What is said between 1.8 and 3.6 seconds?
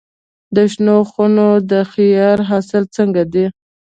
خیار حاصل څنګه دی؟